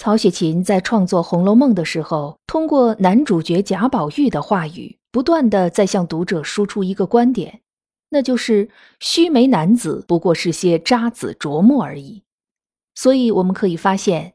[0.00, 7.60] 曹雪芹在创作《红楼梦》的时候，通过男主角贾宝玉的话语，不断的在向读者输出一个观点，
[8.08, 12.22] 那就是须眉男子不过是些渣子琢磨而已。
[12.94, 14.32] 所以我们可以发现。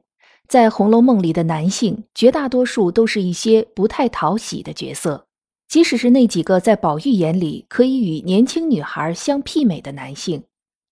[0.48, 5.26] 在《红楼梦》里的男性，绝大多数都是一些不太讨喜的角色。
[5.68, 10.44] 即使是那几个在宝玉眼里可以与年轻女孩相媲美的男性，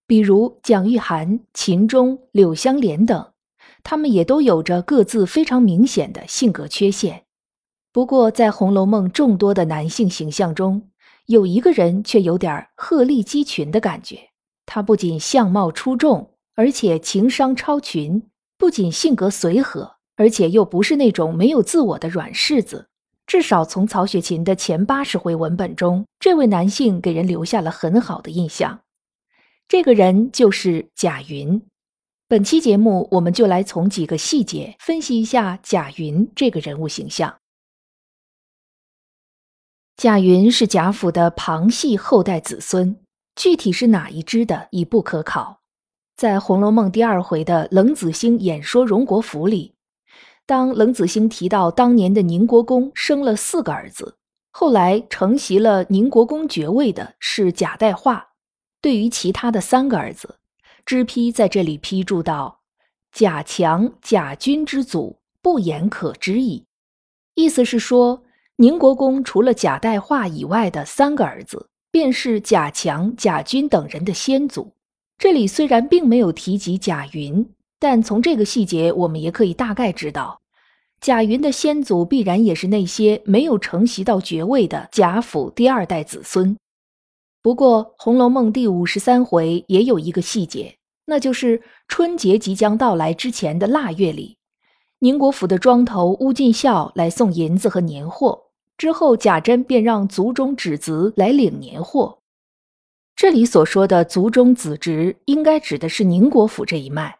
[0.08, 3.24] 比如蒋玉菡、秦钟、柳湘莲等，
[3.84, 7.26] 他们也都有着各自非常明显的性格缺陷。
[7.92, 10.90] 不过，在《红楼梦》众多的男性形象中，
[11.28, 14.30] 有一个人却有点鹤立鸡群的感觉。
[14.66, 18.24] 他不仅相貌出众，而且情商超群。
[18.58, 22.88] 不仅性格随和，而且又不是那种没有自我的软柿子。
[23.28, 28.80] 至少从曹雪芹的前八十回文本中，这位男性给人留下了很好的印象。
[29.68, 31.62] 这个人就是贾云。
[32.30, 37.40] 本期节目，我们就来从几个细节分析一下贾云这个人物形象。
[39.98, 42.98] 贾云是贾府的旁系后代子孙，
[43.36, 45.60] 具体是哪一支的已不可考。
[46.16, 49.76] 在《红楼梦》第二回的冷子兴演说荣国府里，
[50.46, 54.18] 当冷子兴提到当年的宁国公生了四个儿子，
[54.52, 58.30] 后来承袭了宁国公爵位的是贾代化。
[58.82, 60.40] 对于其他的三个儿子，
[60.86, 62.60] 支批在这里批注道
[63.12, 66.66] ：“贾强、贾军之祖，不言可知矣。”
[67.36, 68.24] 意思是说，
[68.58, 74.74] 宁国公除了贾代化以外的三个儿子，便是贾强、贾军等人的先祖。
[75.18, 77.50] 这里虽然并没有提及贾云，
[77.80, 80.42] 但从这个细节，我们也可以大概知道，
[81.00, 86.58] 贾云的先祖必然也是那些没有承袭到爵位的贾府第二代子孙。
[87.44, 90.78] 不过，《红楼梦》第五十三回也有一个细节，
[91.08, 94.38] 那就是春节即将到来之前的腊月里，
[95.00, 98.44] 宁国府的庄头乌进孝来送银子和年货，
[98.78, 102.20] 之后贾珍便让族中指子来领年货。
[103.14, 107.20] 这里所说的族中子侄，应该指的是宁国府这一脉。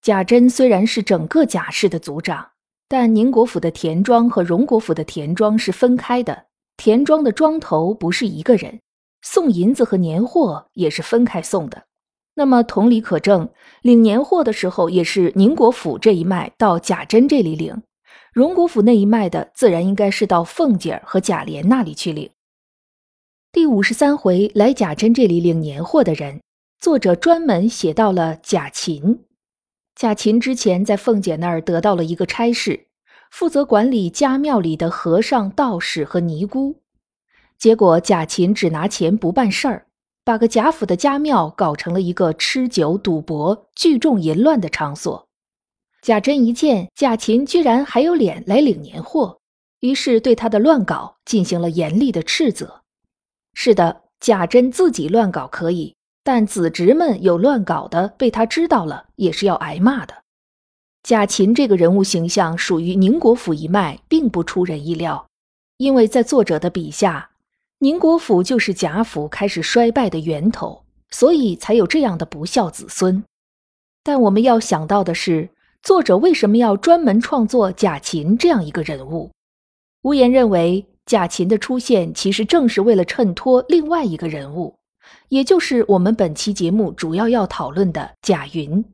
[0.00, 2.52] 贾珍虽然是整个贾氏的族长，
[2.88, 6.46] 但宁国府的田庄和荣国府的田庄是分开的，
[6.78, 8.80] 田庄的庄头不是一个人，
[9.22, 11.84] 送银子和年货也是分开送的。
[12.34, 13.48] 那么同理可证，
[13.82, 17.82] 领年货的时候也是宁国府这一脉到贾珍这里领，
[18.32, 22.30] 荣国府那一脉的自然应该是到凤姐儿和贾琏那里去领。
[23.50, 26.40] 第五十三回来贾珍这里领年货的人，
[26.78, 29.24] 作者专门写到了贾琴。
[29.96, 32.86] 贾琴之前在凤姐那儿得到了一个差事，
[33.32, 36.80] 负责管理家庙里的和尚、道士和尼姑。
[37.58, 39.86] 结果贾琴只拿钱不办事儿，
[40.24, 45.26] 把个贾府的家庙搞成了一个吃酒、赌博、聚众淫乱的场所。
[46.00, 49.40] 贾珍一见贾琴居然还有脸来领年货，
[49.80, 52.82] 于是对他的乱搞进行了严厉的斥责。
[53.54, 60.14] 是的，贾珍自己乱搞可以，但子侄们有乱搞的，被他知道了，也是要挨骂的。
[61.02, 65.26] 贾琴这个人物形象属于宁国府一脉，并不出人意料，
[65.78, 67.30] 因为在作者的笔下，
[67.80, 73.24] 宁国府就是贾府开始衰败的源头，所以才有这样的不孝子孙。
[74.02, 75.50] 但我们要想到的是，
[75.82, 79.30] 作者为什么要专门创作贾琴这样一个人物？
[80.02, 80.86] 无言认为。
[81.08, 84.76] 贾琴的出现，其实正是为了衬托另外一个人物，
[85.30, 88.84] 也就是我们本期节目主要要讨论的贾云。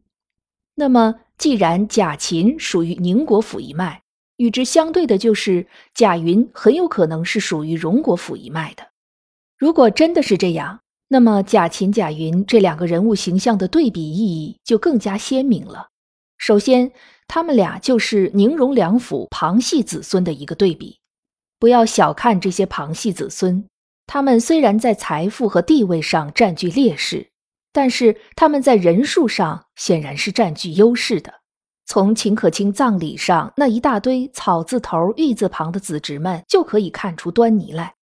[0.76, 4.03] 那么，既然贾琴属于宁国府一脉，
[4.36, 8.88] 与之相对的就是贾云很有可能是属于荣国府一脉的。
[9.56, 15.88] 如果真的是这样，那么贾琴、贾云这两个人物形象的对比意义就更加鲜明了。
[16.38, 16.90] 首先，
[17.28, 20.98] 他们俩就是宁荣两府旁系子孙的一个对比。
[21.60, 23.64] 不要小看这些旁系子孙，
[24.06, 27.30] 他们虽然在财富和地位上占据劣势，
[27.72, 31.32] 但是他们在人数上显然是占据优势的。
[31.86, 37.94] 从秦可卿葬礼上那一大堆草字头、玉字旁的子侄们就可以看出端倪来。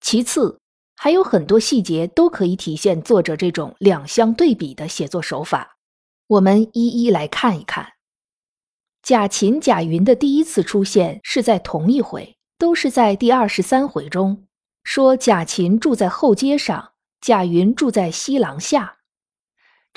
[0.00, 0.60] 其次，
[0.96, 5.76] 还有很多细节都可以体现作者这种两相对比的写作手法，
[6.28, 7.94] 我们一一来看一看。
[9.02, 14.46] 贾琴、贾云的第一次出现是在同一回，都是在第二十三回中，
[14.84, 18.97] 说贾琴住在后街上，贾云住在西廊下。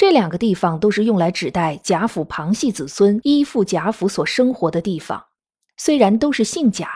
[0.01, 5.27] 这两个地方都是用来指代贾府旁系子孙依附贾府所生活的地方。
[5.77, 6.89] 虽然都是姓贾，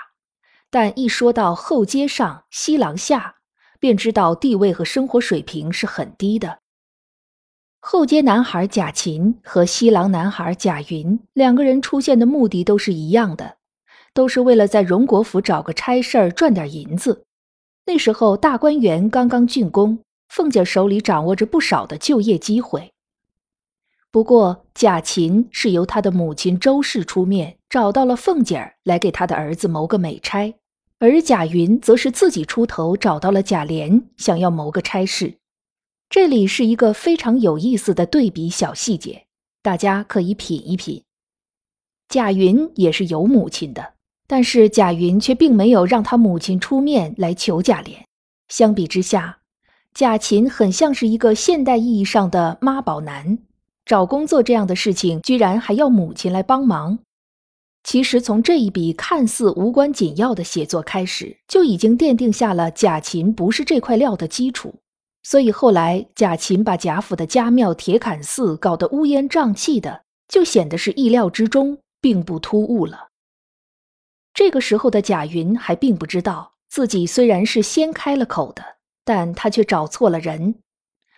[0.71, 3.35] 但一说到后街上、西廊下，
[3.79, 6.61] 便知道地位和生活水平是很低的。
[7.79, 13.57] 后街男孩贾琴和西廊男孩贾云两个人出现的目的都是一样的，
[14.15, 17.23] 都是为了在荣国府找个差事儿赚点银子。
[17.85, 19.99] 那时候大观园刚刚竣工，
[20.29, 22.93] 凤姐手里掌握着不少的就业机会。
[24.15, 30.56] 不过贾琴是由他的母亲周氏出面找到了凤姐儿来给他的儿子谋个美差，
[31.00, 35.39] 而贾云则是自己出头找到了贾琏，想要谋个差事。
[36.09, 39.25] 这里是一个非常有意思的对比小细节，
[39.62, 41.03] 大家可以品一品。
[42.07, 43.95] 贾云也是有母亲的，
[44.27, 47.97] 但是贾云却并没有让他母亲出面来求贾琏。
[48.47, 49.39] 相比之下，
[49.94, 53.39] 贾琴很像是一个现代意义上的妈宝男，
[53.85, 56.99] 找工作这样的事情居然还要母亲来帮忙。
[57.83, 64.73] 其实从这一笔看似无关紧要的写作开始，就已经奠定下了贾琴不是这块料的基础。
[65.21, 73.09] 所以后来贾琴把贾府的家庙铁槛寺搞得乌烟瘴气的，就显得是意料之中，并不突兀了。
[74.33, 78.63] 这个时候的贾云还并不知道自己虽然是先开了口的，
[79.03, 80.55] 但他却找错了人，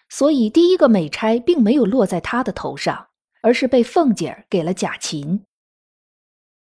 [0.09, 3.07] 所以第一个美差并没有落在他的头上，
[3.42, 5.44] 而是被凤姐儿给了贾琴。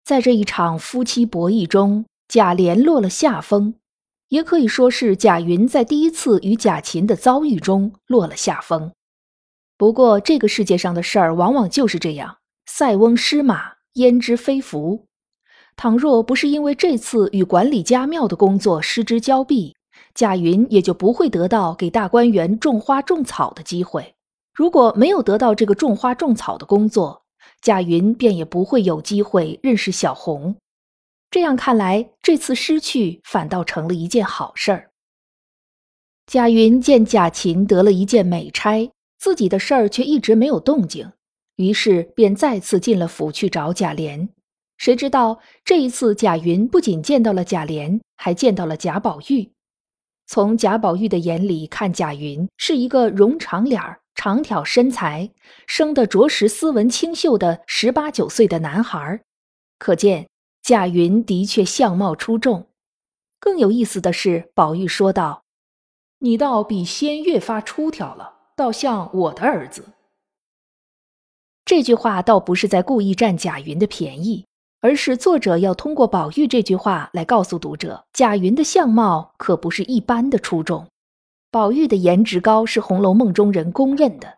[0.05, 3.75] 在这一场夫妻博弈中，贾琏落了下风。
[4.29, 8.93] 也可以说是贾云在第一次与贾琴的遭遇中落了下风。
[9.77, 15.07] 不过，这个世界上的事儿往往就是这样：塞翁失马，焉知非福。
[15.77, 19.77] 倘若不是因为这次与管理家庙的工作失之交臂，
[20.15, 24.15] 贾云也就不会得到给大观园种花种草的机会。
[24.55, 27.25] 如果没有得到这个种花种草的工作，
[27.61, 30.57] 贾云便也不会有机会认识小红。
[31.31, 34.91] 这样看来，这次失去反倒成了一件好事儿。
[36.27, 38.89] 贾云见贾琴得了一件美差，
[39.19, 41.11] 自己的事儿却一直没有动静，
[41.57, 44.29] 于是便再次进了府去找贾琏。
[44.77, 49.54] 谁知道这一次，贾云不仅见到了贾琏，还见到了贾宝玉。
[50.27, 55.31] 从贾宝玉的眼里看，贾云是一个容长脸儿、长挑身材、
[55.67, 59.23] 生得着实斯文清秀的十八九岁的男孩，
[59.79, 60.29] 可见。
[60.63, 62.69] 贾云的确相貌出众，
[63.39, 65.45] 更有意思的是，宝玉说道
[66.21, 69.85] ：“你倒比先越发出挑了，倒像我的儿子。”
[71.67, 74.47] 这句话倒不是在故意占贾云的便宜，
[74.85, 80.87] 而是作者要通过宝玉这句话来告诉读者，贾云的相貌可不是一般的出众。
[81.51, 84.29] 宝玉的颜值高是《红楼梦》中人公认的，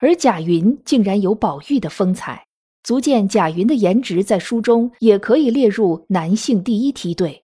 [0.00, 2.44] 而贾云竟然有宝玉的风采。
[2.82, 7.42] 足见贾云的颜值在书中也可以列入男性第一梯队。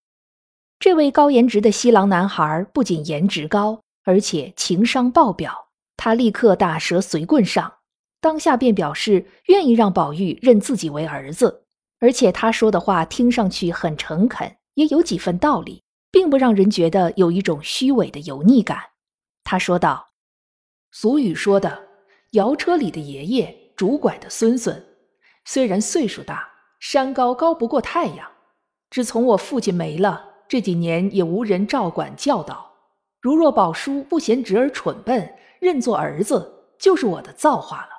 [0.78, 5.68] 这位高颜值的西郎男孩不仅颜值高，而且情商爆表。
[5.96, 7.72] 他立刻打蛇随棍上，
[8.20, 11.62] 当下便表示愿意让宝玉认自己为儿子。
[12.00, 18.78] 而且他说的话听上去很诚恳，也有几分道理，并不让人觉得有一种虚伪的油腻感。
[19.44, 20.08] 他说道
[20.90, 21.88] ：“俗语说的，
[22.32, 24.86] 摇车里的爷爷，拄拐的孙孙。”
[25.44, 28.30] 虽然岁数大，山高高不过太阳。
[28.90, 32.70] 自从我父亲没了，这几年也无人照管教导。
[33.20, 37.90] 如若宝叔不嫌侄儿蠢笨，认作儿子，就是我的造化了。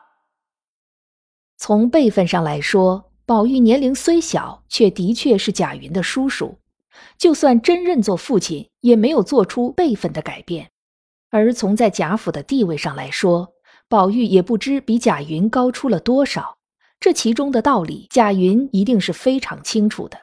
[1.57, 6.59] 从辈分上来说，宝玉年龄虽小，却的确是贾云的叔叔。
[7.17, 10.71] 就算真认作父亲，也没有做出辈分的改变。
[11.29, 13.53] 而从在贾府的地位上来说，
[13.87, 16.57] 宝玉也不知比贾云高出了多少。
[16.99, 20.17] 这其中的道理，贾云一定是非常清楚的。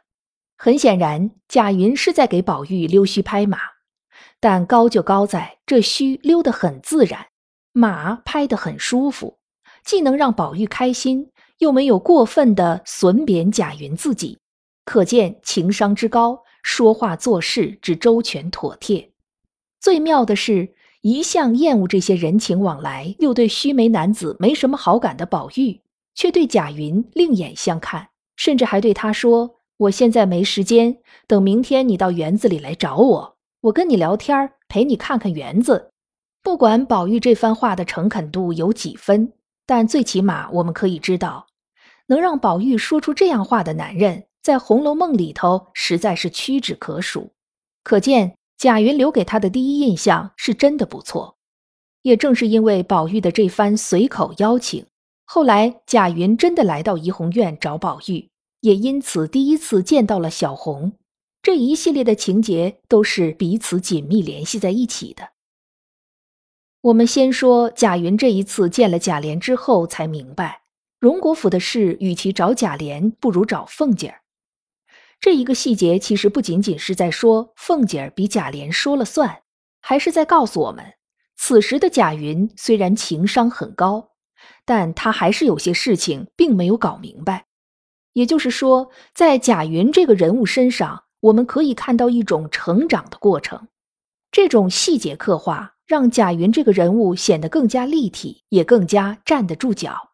[0.59, 3.59] 很显然，贾云是在给宝玉溜须拍马，
[4.39, 7.29] 但高就高在这须溜得很自然，
[7.73, 9.39] 马拍得很舒服，
[9.83, 14.39] 既能让宝玉开心，又没有过分的损贬贾云自己，
[14.85, 19.11] 可见情商之高，说话做事之周全妥帖。
[19.81, 25.81] 最妙的是，一向厌恶这些人情往来，又对须眉男子没什么好感的宝玉。
[26.15, 30.99] 却对贾云另眼相看，甚至还对他说：“我现在没时间，
[31.29, 35.93] 等明天你到园子里来找我，我跟你聊天，陪你看看园子。”
[36.43, 39.33] 不管宝玉这番话的诚恳度有几分，
[39.65, 41.47] 但最起码我们可以知道，
[42.09, 47.31] 能让宝玉说出这样话的男人，在《红楼梦》里头实在是屈指可数。
[47.85, 51.37] 可见贾云留给他的第一印象是真的不错。
[52.03, 54.87] 也正是因为宝玉的这番随口邀请，
[55.25, 60.93] 后来贾云真的来到怡红院找宝玉，也因此第一次见到了小红。
[61.43, 65.31] 这一系列的情节都是彼此紧密联系在一起的。
[66.81, 70.63] 我们先说贾云这一次见了贾琏之后，才明白。
[71.01, 74.23] 荣国府的事，与其找贾琏，不如找凤姐儿。
[75.21, 79.43] 这一个细节，其实不仅仅是在说凤姐儿比贾琏说了算，
[79.81, 80.95] 还是在告诉我们，
[81.37, 84.11] 此时的贾云虽然情商很高，
[84.65, 87.47] 但他还是有些事情并没有搞明白。
[88.15, 93.69] 也就是说，在贾云这个人物身上，我们可以看到一种成长的过程。
[94.33, 100.08] 这种细节刻画，让贾云这个人物显得更加立体，也更加站得住脚。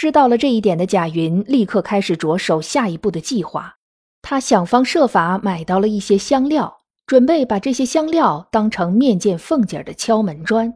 [0.00, 3.76] 知道了这一点的贾云，立刻开始着手下一步的计划。
[4.22, 10.72] 他想方设法买到了一些香料，准备把这些香料当成面见凤姐的敲门砖。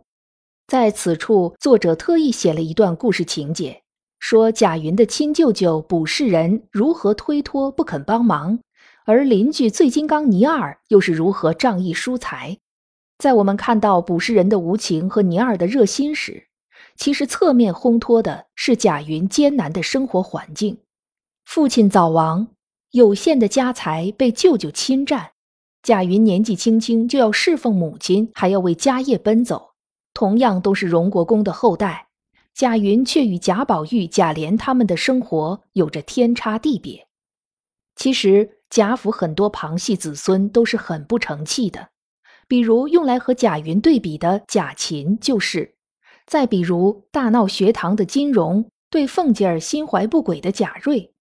[0.67, 3.81] 在此处，作者特意写了一段故事情节，
[4.19, 8.59] 说贾云的亲舅舅卜世仁如何推脱不肯帮忙，
[9.07, 12.59] 而邻居醉金刚倪二又是如何仗义疏财。
[13.17, 16.49] 在我们看到卜世仁的无情和倪二的热心时，
[16.97, 20.79] 其实侧面烘托的是贾云艰难的生活环境。
[21.45, 22.49] 父亲早亡，
[22.93, 25.33] 有限的家财被舅舅侵占，
[25.83, 29.73] 贾云年纪轻轻就要侍奉母亲，还要为家业奔走。
[30.15, 32.07] 同样都是荣国公的后代，
[32.55, 37.09] 贾云却与贾宝玉、贾琏他们的生活有着天差地别。
[37.97, 41.89] 其实贾府很多旁系子孙都是很不成器的，
[42.47, 45.74] 比如用来和贾云对比的贾琴就是。
[46.27, 51.13] 再比如大闹学堂的金荣，对凤姐儿心怀不轨的贾瑞，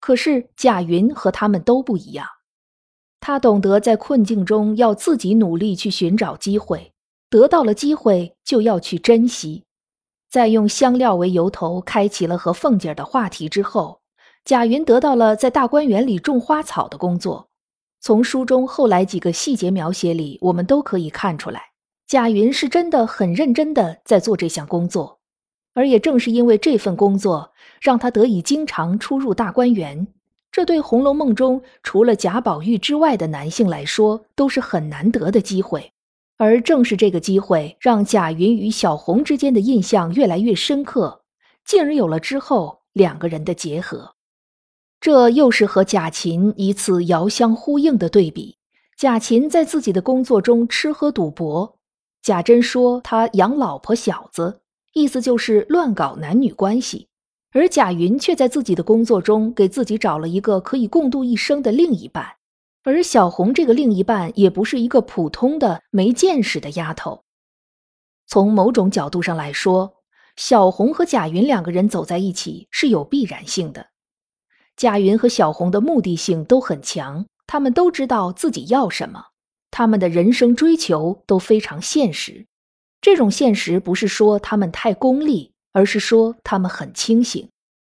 [0.00, 2.26] 可是贾云和他们都不一样。
[3.20, 6.92] 他懂得在困境中要自己努力去寻找机会，
[7.28, 9.64] 得到了机会就要去珍惜。
[10.30, 14.00] 在用香料为由头开启了和凤姐儿的话题之后，
[14.44, 17.48] 贾云得到了在大观园里种花草的工作。
[18.00, 21.72] 从书中后来几个细节描写里，我们都可以看出来。
[22.08, 25.18] 贾云是真的很认真的在做这项工作，
[25.74, 30.06] 而也正是因为这份工作，让他得以经常出入大观园。
[30.52, 35.92] 这对《红楼梦》中除了贾宝玉之外的男性来说，都是很难得的机会。
[36.36, 41.22] 而正是这个机会，让贾云与小红之间的印象越来越深刻，
[41.64, 44.14] 进而有了之后两个人的结合。
[45.00, 48.58] 这又是和贾琴一次遥相呼应的对比。
[48.96, 51.75] 贾琴在自己的工作中吃喝赌博。
[52.26, 54.60] 贾珍说他养老婆小子，
[54.94, 57.06] 意思就是乱搞男女关系，
[57.52, 62.26] 而贾云却在自己的工作中给自己找了一个可以共度一生的另一半，
[62.82, 67.22] 而小红这个另一半也不是一个普通的没见识的丫头。
[68.26, 69.94] 从某种角度上来说，
[70.34, 73.86] 小红和贾云两个人走在一起是有必然性的。
[74.76, 79.26] 贾云和小红的目的性都很强，他们都知道自己要什么。
[79.70, 82.46] 他们的人生追求都非常现实，
[83.00, 87.48] 这种现实不是说他们太功利，而是说他们很清醒。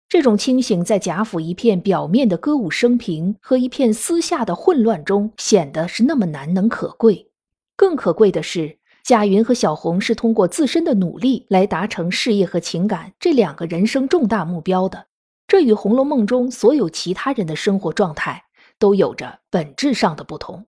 [0.09, 7.31] 这种清醒在贾府一片表面的歌舞升平和一片私下的混乱中，显得是那么难能可贵。
[7.76, 15.07] 更可贵的是，贾云和小红是通过自身的努力来达成事业和情感这两个人生重大目标的。
[15.49, 18.45] 这与《红楼梦》中所有其他人的生活状态
[18.78, 20.64] 都有着本质上的不同。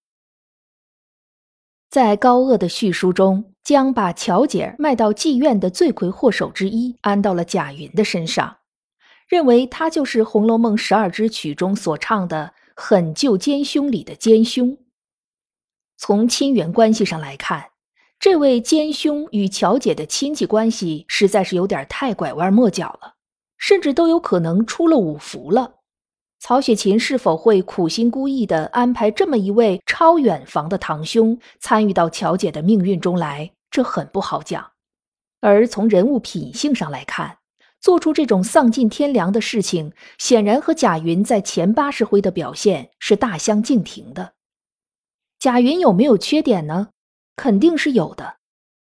[1.88, 8.58] 在高鹗的叙述中，将把巧姐卖到妓院的罪魁祸首之一安到了贾云的身上，
[9.28, 14.76] 认为他就是《红楼梦》十二支曲中所唱的“狠救奸凶”里的奸凶。
[15.96, 17.70] 从亲缘关系上来看，
[18.18, 23.14] 这位奸凶与巧姐的亲戚关系实在是有点太拐弯抹角了，
[23.56, 25.75] 甚至都有可能出了五福了。
[26.38, 33.52] 曹雪芹是否会苦心孤诣地安排这么一位超远房的堂兄参与到乔姐的命运中来？
[33.70, 34.72] 这很不好讲。
[35.40, 37.38] 而从人物品性上来看，
[37.80, 44.34] 做出这种丧尽天良的事情，显然和贾云在前八十回的表现是大相径庭的。
[45.38, 46.88] 贾云有没有缺点呢？
[47.34, 48.36] 肯定是有的。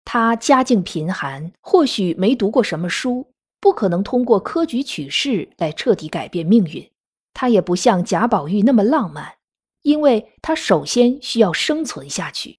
[0.04, 3.28] 他家境贫寒，或许没读过什么书，
[3.61, 6.90] 不可能通过科举取士来彻底改变命运。
[7.35, 9.35] 他也不像贾宝玉那么浪漫，
[9.83, 12.59] 因为他首先需要生存下去。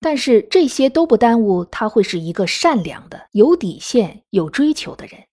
[0.00, 5.26] 但是这些都不耽误他会是一个善良的、有底线、有追求的人。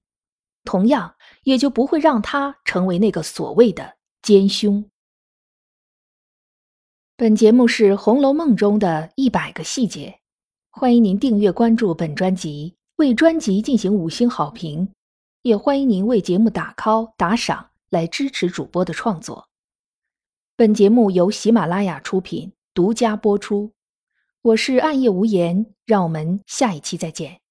[0.63, 4.85] 同样，也就不会让他成为那个所谓的奸凶。
[7.17, 10.19] 本节目是《红楼梦》中的一百个细节，
[10.69, 14.89] 欢迎您订阅关注本专辑，为专辑进行五星好评，
[15.41, 19.49] 也欢迎您为节目打 call 打赏来支持主播的创作。
[20.55, 23.73] 本节目由喜马拉雅出品，独家播出。
[24.41, 27.41] 我是暗夜无言，让我们下一期再见。